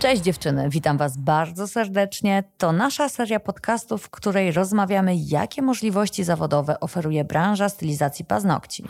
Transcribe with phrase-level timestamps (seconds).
[0.00, 2.44] Cześć dziewczyny, witam Was bardzo serdecznie.
[2.58, 8.84] To nasza seria podcastów, w której rozmawiamy, jakie możliwości zawodowe oferuje branża stylizacji paznokci.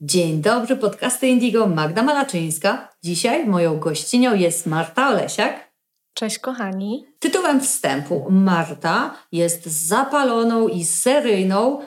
[0.00, 2.88] Dzień dobry, podcasty Indigo, Magda Malaczyńska.
[3.02, 5.72] Dzisiaj moją gościnią jest Marta Olesiak.
[6.14, 7.06] Cześć kochani.
[7.18, 11.80] Tytułem wstępu Marta jest zapaloną i seryjną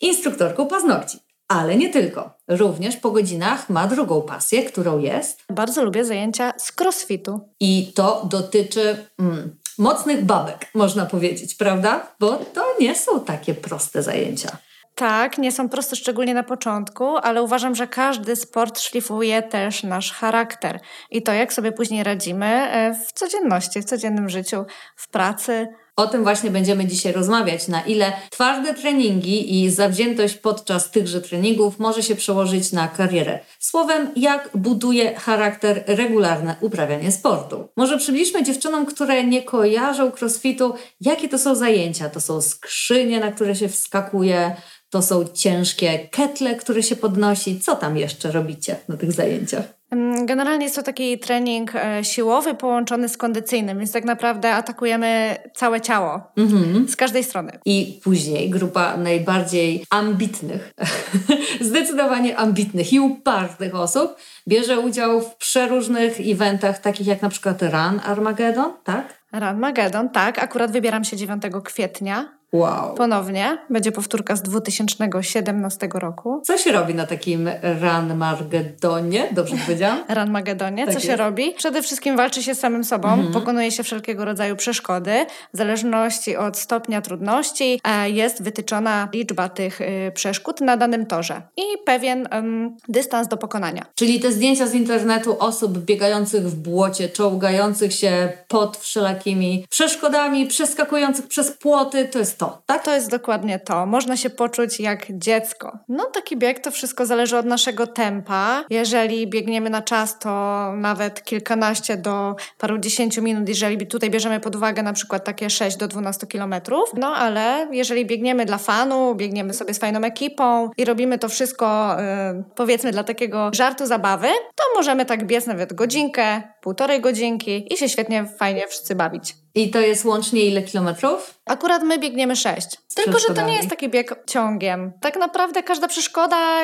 [0.00, 1.27] instruktorką paznokci.
[1.48, 2.30] Ale nie tylko.
[2.48, 5.44] Również po godzinach ma drugą pasję, którą jest.
[5.50, 7.40] Bardzo lubię zajęcia z crossfitu.
[7.60, 12.06] I to dotyczy mm, mocnych babek, można powiedzieć, prawda?
[12.20, 14.58] Bo to nie są takie proste zajęcia.
[14.94, 20.12] Tak, nie są proste szczególnie na początku, ale uważam, że każdy sport szlifuje też nasz
[20.12, 20.80] charakter
[21.10, 24.64] i to, jak sobie później radzimy e, w codzienności, w codziennym życiu,
[24.96, 25.68] w pracy.
[25.98, 31.78] O tym właśnie będziemy dzisiaj rozmawiać, na ile twarde treningi i zawziętość podczas tychże treningów
[31.78, 33.38] może się przełożyć na karierę.
[33.58, 37.68] Słowem, jak buduje charakter regularne uprawianie sportu.
[37.76, 42.08] Może przybliżmy dziewczynom, które nie kojarzą crossfitu, jakie to są zajęcia.
[42.08, 44.56] To są skrzynie, na które się wskakuje,
[44.90, 47.60] to są ciężkie ketle, które się podnosi.
[47.60, 49.77] Co tam jeszcze robicie na tych zajęciach?
[50.24, 55.80] Generalnie jest to taki trening e, siłowy połączony z kondycyjnym, więc tak naprawdę atakujemy całe
[55.80, 56.88] ciało mhm.
[56.88, 57.58] z każdej strony.
[57.64, 60.72] I później grupa najbardziej ambitnych,
[61.60, 64.16] zdecydowanie ambitnych i upartych osób
[64.48, 69.14] bierze udział w przeróżnych eventach, takich jak na przykład Run Armageddon, tak?
[69.32, 70.38] Run Armageddon, tak.
[70.38, 72.94] Akurat wybieram się 9 kwietnia Wow.
[72.94, 73.58] Ponownie.
[73.70, 76.42] Będzie powtórka z 2017 roku.
[76.46, 79.28] Co się robi na takim Ranmagedonie?
[79.32, 80.04] Dobrze powiedziałam?
[80.08, 80.84] Ranmagedonie.
[80.84, 81.06] Tak Co jest.
[81.06, 81.54] się robi?
[81.56, 83.32] Przede wszystkim walczy się z samym sobą, mhm.
[83.32, 85.26] pokonuje się wszelkiego rodzaju przeszkody.
[85.54, 91.42] W zależności od stopnia trudności e, jest wytyczona liczba tych y, przeszkód na danym torze
[91.56, 93.84] i pewien um, dystans do pokonania.
[93.94, 101.26] Czyli te zdjęcia z internetu osób biegających w błocie, czołgających się pod wszelakimi przeszkodami, przeskakujących
[101.26, 102.84] przez płoty, to jest to, tak?
[102.84, 103.86] To jest dokładnie to.
[103.86, 105.78] Można się poczuć jak dziecko.
[105.88, 108.64] No taki bieg to wszystko zależy od naszego tempa.
[108.70, 110.28] Jeżeli biegniemy na czas, to
[110.76, 115.76] nawet kilkanaście do paru dziesięciu minut, jeżeli tutaj bierzemy pod uwagę na przykład takie 6
[115.76, 116.90] do 12 kilometrów.
[116.96, 121.96] No ale jeżeli biegniemy dla fanu, biegniemy sobie z fajną ekipą i robimy to wszystko
[122.34, 127.76] yy, powiedzmy dla takiego żartu, zabawy, to możemy tak biec nawet godzinkę, półtorej godzinki i
[127.76, 129.34] się świetnie, fajnie wszyscy bawić.
[129.58, 131.40] I to jest łącznie ile kilometrów?
[131.46, 132.68] Akurat my biegniemy sześć.
[133.04, 134.92] Tylko, że to nie jest taki bieg ciągiem.
[135.00, 136.60] Tak naprawdę każda przeszkoda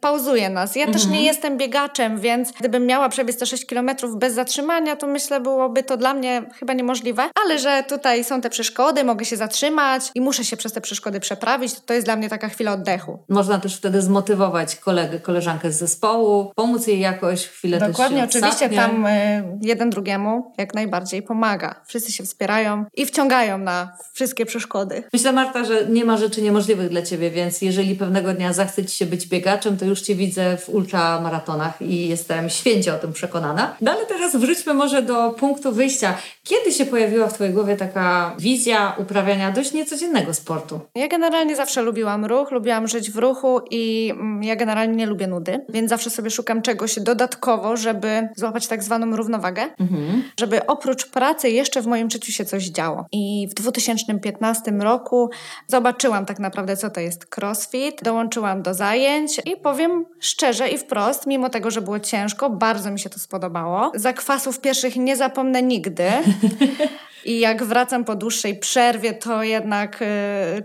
[0.00, 0.76] pauzuje nas.
[0.76, 0.92] Ja mhm.
[0.92, 1.24] też nie mhm.
[1.24, 5.96] jestem biegaczem, więc gdybym miała przebiec te 6 kilometrów bez zatrzymania, to myślę, byłoby to
[5.96, 7.22] dla mnie chyba niemożliwe.
[7.44, 11.20] Ale że tutaj są te przeszkody, mogę się zatrzymać i muszę się przez te przeszkody
[11.20, 13.18] przeprawić, to, to jest dla mnie taka chwila oddechu.
[13.28, 18.68] Można też wtedy zmotywować kolegę, koleżankę z zespołu, pomóc jej jakoś chwilę Dokładnie, też oczywiście
[18.68, 21.74] tam y, jeden drugiemu jak najbardziej pomaga.
[21.86, 25.04] Wszyscy się wspierają i wciągają na wszystkie przeszkody.
[25.12, 28.96] Myślę, Marta, że nie ma rzeczy niemożliwych dla Ciebie, więc jeżeli pewnego dnia zachce Ci
[28.96, 33.76] się być biegaczem, to już Cię widzę w ultramaratonach i jestem święcie o tym przekonana.
[33.80, 36.14] No ale teraz wróćmy może do punktu wyjścia.
[36.44, 40.80] Kiedy się pojawiła w Twojej głowie taka wizja uprawiania dość niecodziennego sportu?
[40.94, 45.26] Ja generalnie zawsze lubiłam ruch, lubiłam żyć w ruchu i mm, ja generalnie nie lubię
[45.26, 50.22] nudy, więc zawsze sobie szukam czegoś dodatkowo, żeby złapać tak zwaną równowagę, mhm.
[50.40, 53.06] żeby oprócz pracy jeszcze w moim życiu się coś działo.
[53.12, 55.30] I w 2015 roku
[55.66, 61.26] Zobaczyłam tak naprawdę, co to jest crossfit, dołączyłam do zajęć i powiem szczerze i wprost,
[61.26, 63.92] mimo tego, że było ciężko, bardzo mi się to spodobało.
[63.94, 66.10] Zakwasów pierwszych nie zapomnę nigdy.
[67.26, 70.06] I jak wracam po dłuższej przerwie, to jednak y,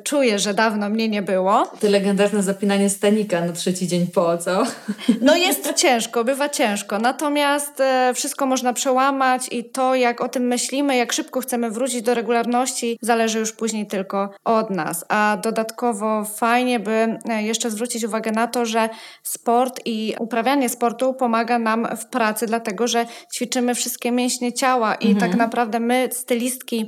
[0.04, 1.68] czuję, że dawno mnie nie było.
[1.80, 4.64] To legendarne zapinanie stanika na trzeci dzień po, co?
[5.22, 7.00] No jest ciężko, bywa ciężko.
[7.00, 12.02] Natomiast y, wszystko można przełamać i to, jak o tym myślimy, jak szybko chcemy wrócić
[12.02, 15.06] do regularności, zależy już później tylko od nas.
[15.10, 18.90] A dodatkowo fajnie by e, jeszcze zwrócić uwagę na to, że
[19.24, 23.06] sport i uprawianie sportu pomaga nam w pracy, dlatego że
[23.36, 25.32] ćwiczymy wszystkie mięśnie ciała i mhm.
[25.32, 26.10] tak naprawdę my,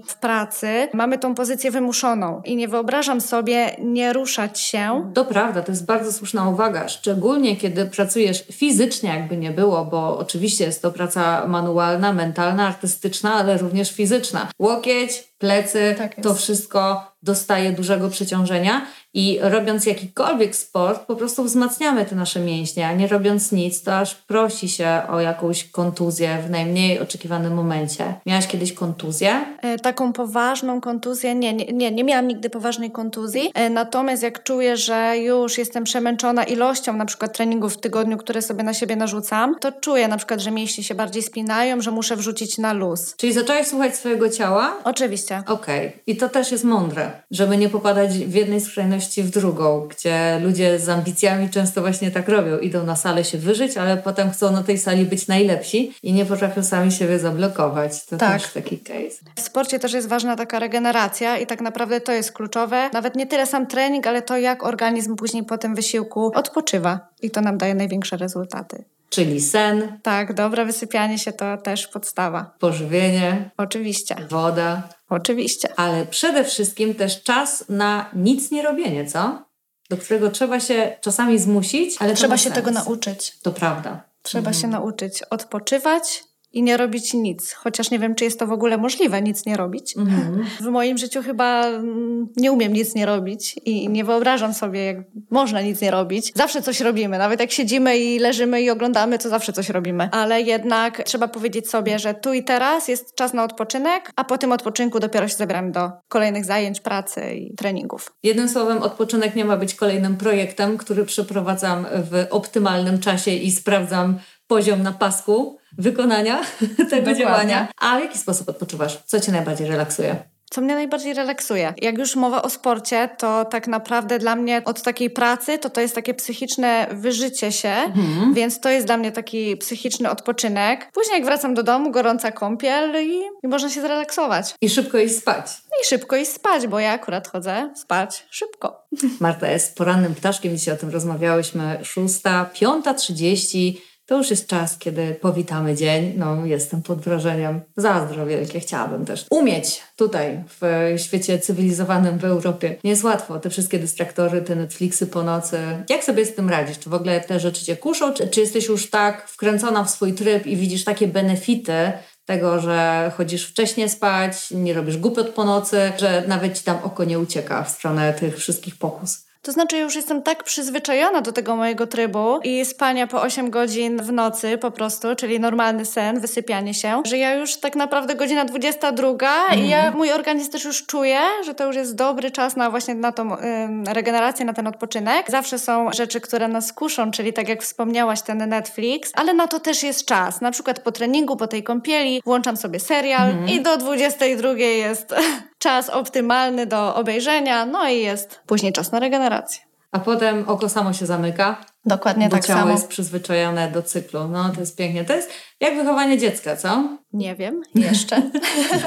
[0.05, 5.11] w pracy mamy tą pozycję wymuszoną i nie wyobrażam sobie nie ruszać się.
[5.13, 10.17] To prawda, to jest bardzo słuszna uwaga, szczególnie kiedy pracujesz fizycznie, jakby nie było, bo
[10.17, 14.47] oczywiście jest to praca manualna, mentalna, artystyczna, ale również fizyczna.
[14.59, 22.05] Łokieć, plecy, tak to wszystko dostaje dużego przeciążenia i robiąc jakikolwiek sport, po prostu wzmacniamy
[22.05, 26.49] te nasze mięśnie, a nie robiąc nic, to aż prosi się o jakąś kontuzję w
[26.49, 28.13] najmniej oczekiwanym momencie.
[28.25, 29.45] Miałaś kiedyś kontuzję?
[29.61, 31.35] E, taką poważną kontuzję?
[31.35, 33.51] Nie, nie, nie, nie miałam nigdy poważnej kontuzji.
[33.53, 38.41] E, natomiast jak czuję, że już jestem przemęczona ilością na przykład treningów w tygodniu, które
[38.41, 42.15] sobie na siebie narzucam, to czuję na przykład, że mięśnie się bardziej spinają, że muszę
[42.15, 43.15] wrzucić na luz.
[43.17, 44.77] Czyli zaczęłaś słuchać swojego ciała?
[44.83, 45.43] Oczywiście.
[45.47, 45.87] Okej.
[45.87, 45.99] Okay.
[46.07, 50.79] I to też jest mądre, żeby nie popadać w jednej skrajności w drugą, gdzie ludzie
[50.79, 52.57] z ambicjami często właśnie tak robią.
[52.57, 56.25] Idą na salę się wyżyć, ale potem chcą na tej sali być najlepsi i nie
[56.25, 58.05] potrafią sami siebie zablokować.
[58.05, 58.41] To tak.
[58.41, 59.33] też taki case.
[59.35, 62.89] W sporcie też jest ważna taka regeneracja i tak naprawdę to jest kluczowe.
[62.93, 67.31] Nawet nie tyle sam trening, ale to jak organizm później po tym wysiłku odpoczywa i
[67.31, 68.83] to nam daje największe rezultaty.
[69.13, 69.99] Czyli sen.
[70.03, 72.51] Tak, dobre wysypianie się to też podstawa.
[72.59, 73.51] Pożywienie.
[73.57, 74.15] Oczywiście.
[74.29, 74.89] Woda.
[75.15, 75.69] Oczywiście.
[75.75, 79.45] Ale przede wszystkim też czas na nic nie robienie, co?
[79.89, 82.55] Do którego trzeba się czasami zmusić, ale trzeba się sens.
[82.55, 83.37] tego nauczyć.
[83.41, 84.03] To prawda.
[84.21, 84.61] Trzeba mhm.
[84.61, 87.53] się nauczyć odpoczywać, i nie robić nic.
[87.53, 89.97] Chociaż nie wiem, czy jest to w ogóle możliwe, nic nie robić.
[89.97, 90.45] Mhm.
[90.61, 94.97] W moim życiu chyba mm, nie umiem nic nie robić i nie wyobrażam sobie, jak
[95.31, 96.31] można nic nie robić.
[96.35, 97.17] Zawsze coś robimy.
[97.17, 100.09] Nawet jak siedzimy i leżymy i oglądamy, to zawsze coś robimy.
[100.11, 104.37] Ale jednak trzeba powiedzieć sobie, że tu i teraz jest czas na odpoczynek, a po
[104.37, 108.13] tym odpoczynku dopiero się zabieramy do kolejnych zajęć, pracy i treningów.
[108.23, 114.19] Jednym słowem, odpoczynek nie ma być kolejnym projektem, który przeprowadzam w optymalnym czasie i sprawdzam
[114.47, 116.41] poziom na pasku wykonania
[116.77, 117.15] tego Dokładnie.
[117.15, 117.67] działania.
[117.81, 119.03] A w jaki sposób odpoczywasz?
[119.05, 120.33] Co Cię najbardziej relaksuje?
[120.53, 121.73] Co mnie najbardziej relaksuje?
[121.81, 125.81] Jak już mowa o sporcie, to tak naprawdę dla mnie od takiej pracy to to
[125.81, 128.33] jest takie psychiczne wyżycie się, mhm.
[128.33, 130.91] więc to jest dla mnie taki psychiczny odpoczynek.
[130.93, 134.55] Później jak wracam do domu, gorąca kąpiel i, i można się zrelaksować.
[134.61, 135.45] I szybko iść spać.
[135.83, 138.85] I szybko iść spać, bo ja akurat chodzę spać szybko.
[139.19, 141.79] Marta jest porannym ptaszkiem, dzisiaj o tym rozmawiałyśmy.
[141.83, 143.81] Szósta, piąta trzydzieści
[144.13, 146.13] to już jest czas, kiedy powitamy dzień.
[146.17, 147.61] No, jestem pod wrażeniem.
[147.77, 152.75] Zazdro wielkie chciałabym też umieć tutaj w świecie cywilizowanym w Europie.
[152.83, 153.39] Nie jest łatwo.
[153.39, 155.57] Te wszystkie dystraktory, te Netflixy po nocy.
[155.89, 156.79] Jak sobie z tym radzisz?
[156.79, 158.13] Czy w ogóle te rzeczy cię kuszą?
[158.13, 161.91] Czy, czy jesteś już tak wkręcona w swój tryb i widzisz takie benefity
[162.25, 167.03] tego, że chodzisz wcześniej spać, nie robisz głupot po nocy, że nawet ci tam oko
[167.03, 169.25] nie ucieka w stronę tych wszystkich pokus?
[169.43, 173.97] To znaczy, już jestem tak przyzwyczajona do tego mojego trybu i spania po 8 godzin
[173.97, 178.45] w nocy po prostu, czyli normalny sen, wysypianie się, że ja już tak naprawdę godzina
[178.45, 179.65] 22 mm.
[179.65, 179.97] i ja, mhm.
[179.97, 183.37] mój organizm też już czuje, że to już jest dobry czas na właśnie na tą
[183.37, 185.31] ym, regenerację, na ten odpoczynek.
[185.31, 189.59] Zawsze są rzeczy, które nas kuszą, czyli tak jak wspomniałaś, ten Netflix, ale na to
[189.59, 190.41] też jest czas.
[190.41, 193.49] Na przykład po treningu, po tej kąpieli włączam sobie serial mm.
[193.49, 195.13] i do 22 jest
[195.63, 199.61] czas optymalny do obejrzenia, no i jest później czas na regenerację.
[199.91, 201.65] A potem oko samo się zamyka.
[201.85, 202.71] Dokładnie tak ciało samo.
[202.71, 204.27] jest przyzwyczajone do cyklu.
[204.27, 205.05] No to jest pięknie.
[205.05, 205.29] To jest
[205.59, 206.83] jak wychowanie dziecka, co?
[207.13, 208.21] Nie wiem, jeszcze.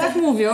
[0.01, 0.53] tak mówią.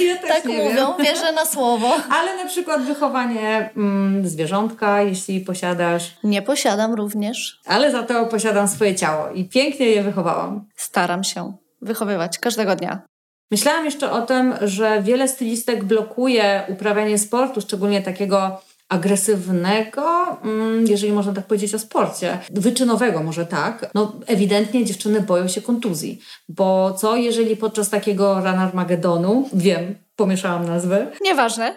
[0.00, 1.06] Ja też tak nie mówią, wiem.
[1.06, 1.90] wierzę na słowo.
[2.10, 6.16] Ale na przykład wychowanie mm, zwierzątka, jeśli posiadasz.
[6.24, 7.60] Nie posiadam również.
[7.66, 10.64] Ale za to posiadam swoje ciało i pięknie je wychowałam.
[10.76, 11.52] Staram się
[11.82, 13.02] wychowywać każdego dnia.
[13.52, 21.12] Myślałam jeszcze o tym, że wiele stylistek blokuje uprawianie sportu, szczególnie takiego agresywnego, mm, jeżeli
[21.12, 26.18] można tak powiedzieć o sporcie, wyczynowego może tak, no ewidentnie dziewczyny boją się kontuzji,
[26.48, 31.06] bo co jeżeli podczas takiego Run Armagedonu, wiem, pomieszałam nazwy.
[31.22, 31.74] Nieważne.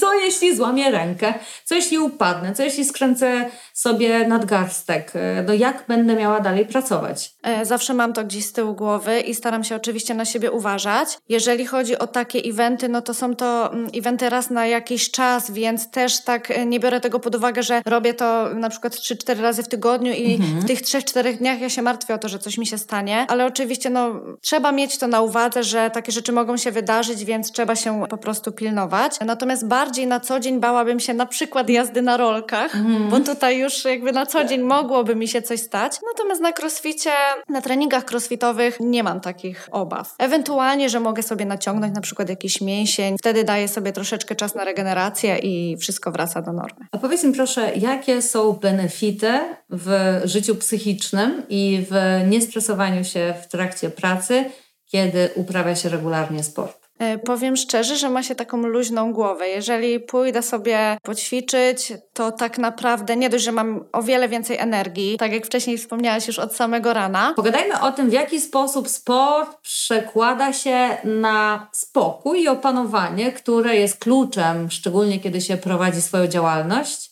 [0.00, 1.34] Co jeśli złamię rękę?
[1.64, 2.54] Co jeśli upadnę?
[2.54, 3.50] Co jeśli skręcę
[3.80, 5.12] sobie nadgarstek?
[5.46, 7.34] No jak będę miała dalej pracować?
[7.42, 11.18] E, zawsze mam to gdzieś z tyłu głowy i staram się oczywiście na siebie uważać.
[11.28, 15.50] Jeżeli chodzi o takie eventy, no to są to mm, eventy raz na jakiś czas,
[15.50, 19.40] więc też tak e, nie biorę tego pod uwagę, że robię to na przykład 3-4
[19.40, 20.60] razy w tygodniu i mhm.
[20.60, 23.46] w tych 3-4 dniach ja się martwię o to, że coś mi się stanie, ale
[23.46, 27.76] oczywiście no trzeba mieć to na uwadze, że takie rzeczy mogą się wydarzyć, więc trzeba
[27.76, 29.20] się po prostu pilnować.
[29.26, 33.08] Natomiast bardziej na co dzień bałabym się na przykład jazdy na rolkach, mm.
[33.08, 35.92] bo tutaj już jakby na co dzień mogłoby mi się coś stać.
[36.12, 37.10] Natomiast na crossficie,
[37.48, 40.14] na treningach crossfitowych nie mam takich obaw.
[40.18, 44.64] Ewentualnie, że mogę sobie naciągnąć na przykład jakiś mięsień, wtedy daję sobie troszeczkę czas na
[44.64, 46.86] regenerację i wszystko wraca do normy.
[46.92, 51.94] A powiedz mi proszę, jakie są benefity w życiu psychicznym i w
[52.28, 54.44] niestresowaniu się w trakcie pracy,
[54.86, 56.79] kiedy uprawia się regularnie sport?
[57.00, 59.48] E, powiem szczerze, że ma się taką luźną głowę.
[59.48, 65.16] Jeżeli pójdę sobie poćwiczyć, to tak naprawdę nie dość, że mam o wiele więcej energii,
[65.18, 67.32] tak jak wcześniej wspomniałaś już od samego rana.
[67.36, 73.98] Pogadajmy o tym, w jaki sposób sport przekłada się na spokój i opanowanie, które jest
[73.98, 77.09] kluczem, szczególnie kiedy się prowadzi swoją działalność.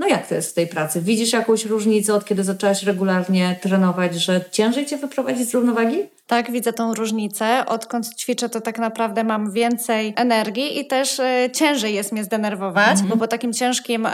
[0.00, 1.00] No jak to jest w tej pracy?
[1.00, 5.98] Widzisz jakąś różnicę od kiedy zaczęłaś regularnie trenować, że ciężej cię wyprowadzić z równowagi?
[6.26, 7.66] Tak, widzę tą różnicę.
[7.66, 12.90] Odkąd ćwiczę, to tak naprawdę mam więcej energii i też e, ciężej jest mnie zdenerwować,
[12.90, 13.08] mhm.
[13.08, 14.08] bo po takim ciężkim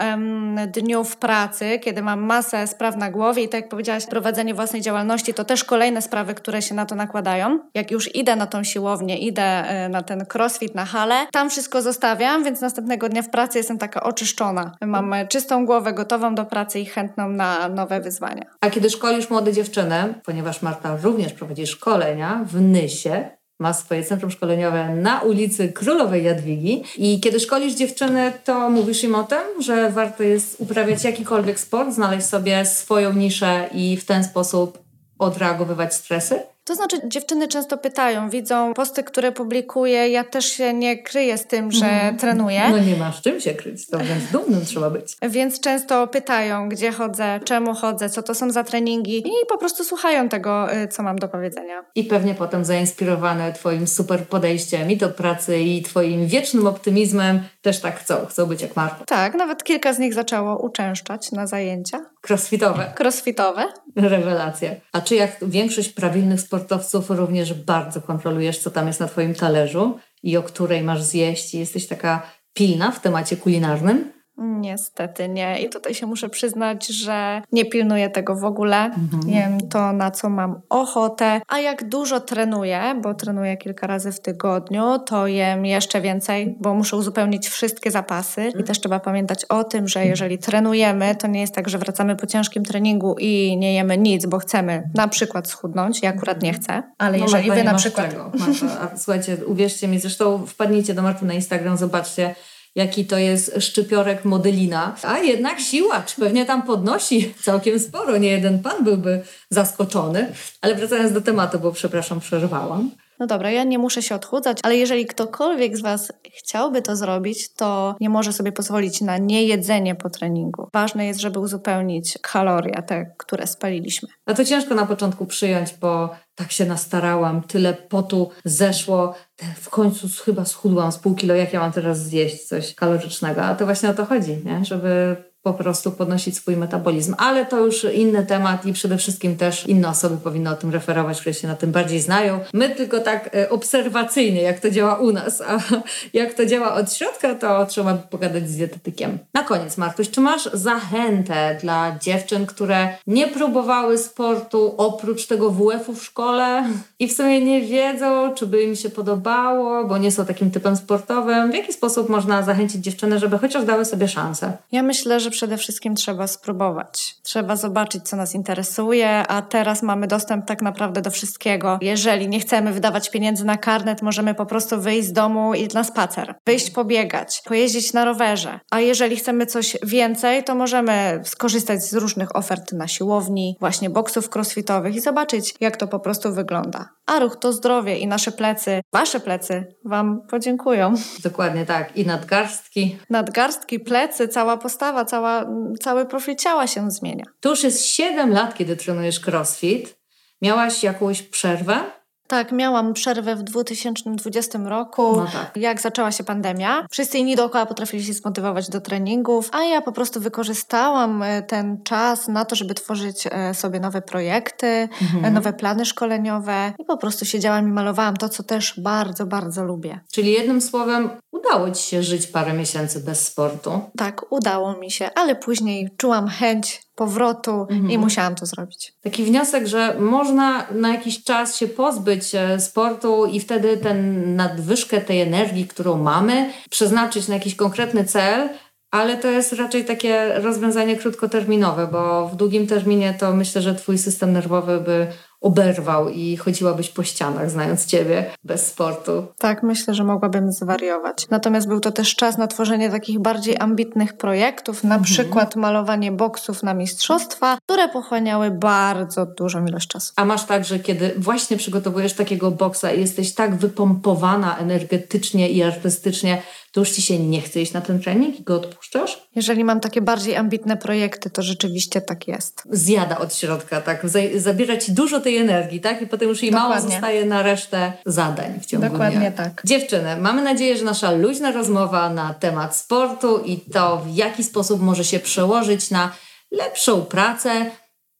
[0.66, 4.82] dniu w pracy, kiedy mam masę spraw na głowie i tak jak powiedziałaś, prowadzenie własnej
[4.82, 7.58] działalności, to też kolejne sprawy, które się na to nakładają.
[7.74, 11.82] Jak już idę na tą siłownię, idę e, na ten crossfit, na halę, tam wszystko
[11.82, 14.76] zostawiam, więc następnego dnia w pracy jestem taka oczyszczona.
[14.80, 18.44] Mam e, czystą głowę, gotową do pracy i chętną na nowe wyzwania.
[18.60, 23.30] A kiedy szkolisz młode dziewczyny, ponieważ Marta również prowadzi szkole, szkolenia w Nysie.
[23.60, 26.82] Ma swoje centrum szkoleniowe na ulicy Królowej Jadwigi.
[26.96, 31.92] I kiedy szkolisz dziewczyny, to mówisz im o tym, że warto jest uprawiać jakikolwiek sport,
[31.92, 34.78] znaleźć sobie swoją niszę i w ten sposób
[35.18, 36.42] odreagowywać stresy?
[36.66, 40.08] To znaczy, dziewczyny często pytają, widzą posty, które publikuję.
[40.08, 42.16] Ja też się nie kryję z tym, że mm.
[42.16, 42.62] trenuję.
[42.70, 45.16] No nie masz czym się kryć, to wręcz dumnym trzeba być.
[45.22, 49.84] Więc często pytają, gdzie chodzę, czemu chodzę, co to są za treningi i po prostu
[49.84, 51.84] słuchają tego, y, co mam do powiedzenia.
[51.94, 57.80] I pewnie potem zainspirowane Twoim super podejściem i do pracy, i Twoim wiecznym optymizmem też
[57.80, 59.04] tak chcą, chcą być jak Marta.
[59.04, 61.98] Tak, nawet kilka z nich zaczęło uczęszczać na zajęcia.
[62.28, 62.92] Crossfitowe.
[63.00, 63.64] Crossfitowe.
[63.96, 64.70] Rewelacja.
[64.92, 69.34] A czy jak większość prawilnych sportowców sportowców również bardzo kontrolujesz, co tam jest na Twoim
[69.34, 71.54] talerzu i o której masz zjeść.
[71.54, 72.22] I jesteś taka
[72.52, 74.12] pilna w temacie kulinarnym.
[74.38, 75.60] Niestety nie.
[75.60, 78.84] I tutaj się muszę przyznać, że nie pilnuję tego w ogóle.
[78.84, 79.28] Mhm.
[79.28, 81.40] Jem to, na co mam ochotę.
[81.48, 86.74] A jak dużo trenuję, bo trenuję kilka razy w tygodniu, to jem jeszcze więcej, bo
[86.74, 88.52] muszę uzupełnić wszystkie zapasy.
[88.60, 92.16] I też trzeba pamiętać o tym, że jeżeli trenujemy, to nie jest tak, że wracamy
[92.16, 96.02] po ciężkim treningu i nie jemy nic, bo chcemy na przykład schudnąć.
[96.02, 98.10] Ja akurat nie chcę, ale no, jeżeli wy na przykład...
[98.10, 98.96] Czego, Marta.
[98.96, 102.34] Słuchajcie, uwierzcie mi, zresztą wpadnijcie do Marty na Instagram, zobaczcie
[102.76, 108.16] jaki to jest szczypiorek modelina, a jednak siłacz pewnie tam podnosi całkiem sporo.
[108.16, 110.32] Nie jeden pan byłby zaskoczony.
[110.60, 112.90] Ale wracając do tematu, bo przepraszam, przerwałam.
[113.20, 117.52] No dobra, ja nie muszę się odchudzać, ale jeżeli ktokolwiek z Was chciałby to zrobić,
[117.52, 120.68] to nie może sobie pozwolić na niejedzenie po treningu.
[120.72, 124.08] Ważne jest, żeby uzupełnić kalorie, te, które spaliliśmy.
[124.26, 129.14] A to ciężko na początku przyjąć, bo tak się nastarałam, tyle potu zeszło,
[129.56, 133.42] w końcu chyba schudłam z pół kilo, jak ja mam teraz zjeść coś kalorycznego.
[133.42, 134.64] A to właśnie o to chodzi, nie?
[134.64, 137.14] żeby po prostu podnosić swój metabolizm.
[137.18, 141.20] Ale to już inny temat i przede wszystkim też inne osoby powinny o tym referować,
[141.20, 142.40] które się na tym bardziej znają.
[142.52, 145.58] My tylko tak e, obserwacyjnie, jak to działa u nas, a
[146.20, 149.18] jak to działa od środka, to trzeba pogadać z dietetykiem.
[149.34, 155.94] Na koniec, Martuś, czy masz zachętę dla dziewczyn, które nie próbowały sportu oprócz tego WF-u
[155.94, 156.64] w szkole
[157.02, 160.76] i w sumie nie wiedzą, czy by im się podobało, bo nie są takim typem
[160.76, 161.50] sportowym?
[161.50, 164.52] W jaki sposób można zachęcić dziewczyny, żeby chociaż dały sobie szansę?
[164.72, 167.16] Ja myślę, że przede wszystkim trzeba spróbować.
[167.22, 171.78] Trzeba zobaczyć, co nas interesuje, a teraz mamy dostęp tak naprawdę do wszystkiego.
[171.82, 175.84] Jeżeli nie chcemy wydawać pieniędzy na karnet, możemy po prostu wyjść z domu i na
[175.84, 178.60] spacer, wyjść pobiegać, pojeździć na rowerze.
[178.70, 184.36] A jeżeli chcemy coś więcej, to możemy skorzystać z różnych ofert na siłowni, właśnie boksów
[184.36, 186.95] crossfitowych i zobaczyć, jak to po prostu wygląda.
[187.06, 190.94] A ruch to zdrowie i nasze plecy, wasze plecy Wam podziękują.
[191.22, 191.96] Dokładnie tak.
[191.96, 192.98] I nadgarstki.
[193.10, 195.46] Nadgarstki, plecy, cała postawa, cała
[195.80, 197.24] cały profil ciała się zmienia.
[197.40, 199.98] To już jest 7 lat, kiedy trenujesz crossfit.
[200.42, 201.80] Miałaś jakąś przerwę?
[202.26, 205.56] Tak, miałam przerwę w 2020 roku, no tak.
[205.56, 206.86] jak zaczęła się pandemia.
[206.90, 211.82] Wszyscy inni dookoła potrafili się zmotywować do treningów, a ja po prostu wykorzystałam e, ten
[211.82, 215.34] czas na to, żeby tworzyć e, sobie nowe projekty, mhm.
[215.34, 220.00] nowe plany szkoleniowe i po prostu siedziałam i malowałam to, co też bardzo, bardzo lubię.
[220.12, 223.80] Czyli jednym słowem udało Ci się żyć parę miesięcy bez sportu?
[223.96, 227.90] Tak, udało mi się, ale później czułam chęć powrotu mhm.
[227.90, 228.92] i musiałam to zrobić.
[229.00, 235.00] Taki wniosek, że można na jakiś czas się pozbyć e, sportu i wtedy ten nadwyżkę
[235.00, 238.48] tej energii, którą mamy, przeznaczyć na jakiś konkretny cel,
[238.90, 243.98] ale to jest raczej takie rozwiązanie krótkoterminowe, bo w długim terminie to myślę, że twój
[243.98, 245.06] system nerwowy by
[245.40, 249.26] oberwał i chodziłabyś po ścianach, znając Ciebie, bez sportu.
[249.38, 251.26] Tak, myślę, że mogłabym zwariować.
[251.30, 255.02] Natomiast był to też czas na tworzenie takich bardziej ambitnych projektów, na mhm.
[255.02, 260.12] przykład malowanie boksów na mistrzostwa, które pochłaniały bardzo dużą ilość czasu.
[260.16, 265.62] A masz tak, że kiedy właśnie przygotowujesz takiego boksa i jesteś tak wypompowana energetycznie i
[265.62, 266.42] artystycznie,
[266.76, 269.28] to już ci się nie chce iść na ten trening i go odpuszczasz?
[269.36, 272.62] Jeżeli mam takie bardziej ambitne projekty, to rzeczywiście tak jest.
[272.70, 274.06] Zjada od środka, tak?
[274.36, 276.02] Zabiera ci dużo tej energii, tak?
[276.02, 279.30] I potem już jej mało zostaje na resztę zadań w ciągu Dokładnie dnia.
[279.30, 279.62] tak.
[279.64, 284.82] Dziewczyny, mamy nadzieję, że nasza luźna rozmowa na temat sportu i to, w jaki sposób
[284.82, 286.12] może się przełożyć na
[286.50, 287.70] lepszą pracę,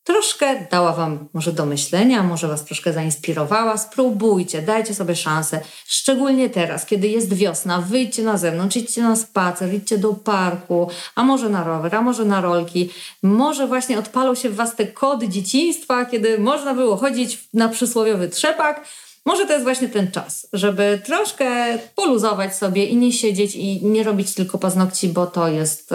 [0.07, 3.77] troszkę dała Wam może do myślenia, może Was troszkę zainspirowała.
[3.77, 5.61] Spróbujcie, dajcie sobie szansę.
[5.87, 11.23] Szczególnie teraz, kiedy jest wiosna, wyjdźcie na zewnątrz, idźcie na spacer, idźcie do parku, a
[11.23, 12.91] może na rower, a może na rolki.
[13.23, 18.29] Może właśnie odpalą się w Was te kody dzieciństwa, kiedy można było chodzić na przysłowiowy
[18.29, 18.87] trzepak.
[19.25, 24.03] Może to jest właśnie ten czas, żeby troszkę poluzować sobie i nie siedzieć i nie
[24.03, 25.91] robić tylko paznokci, bo to jest,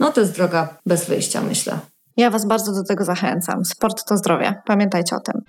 [0.00, 1.78] no to jest droga bez wyjścia, myślę.
[2.16, 3.64] Ja Was bardzo do tego zachęcam.
[3.64, 4.62] Sport to zdrowie.
[4.66, 5.42] Pamiętajcie o tym.